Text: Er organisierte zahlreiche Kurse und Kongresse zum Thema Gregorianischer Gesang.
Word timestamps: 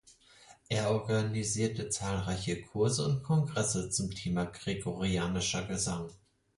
Er 0.67 0.89
organisierte 0.89 1.89
zahlreiche 1.89 2.59
Kurse 2.59 3.05
und 3.07 3.21
Kongresse 3.21 3.91
zum 3.91 4.09
Thema 4.09 4.45
Gregorianischer 4.45 5.63
Gesang. 5.67 6.09